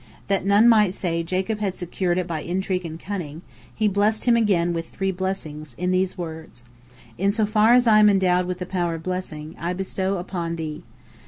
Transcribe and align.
That 0.29 0.47
none 0.47 0.67
might 0.67 0.95
say 0.95 1.21
Jacob 1.21 1.59
had 1.59 1.75
secured 1.75 2.17
it 2.17 2.25
by 2.25 2.41
intrigue 2.41 2.85
and 2.85 2.99
cunning, 2.99 3.43
he 3.71 3.87
blessed 3.87 4.25
him 4.25 4.35
again 4.35 4.73
with 4.73 4.89
three 4.89 5.11
blessings, 5.11 5.75
in 5.77 5.91
these 5.91 6.17
words, 6.17 6.63
"In 7.19 7.31
so 7.31 7.45
far 7.45 7.73
as 7.75 7.85
I 7.85 7.99
am 7.99 8.09
endowed 8.09 8.47
with 8.47 8.57
the 8.57 8.65
power 8.65 8.95
of 8.95 9.03
blessing, 9.03 9.55
I 9.59 9.73
bestow 9.73 10.13
blessing 10.13 10.19
upon 10.21 10.55
thee. 10.55 10.81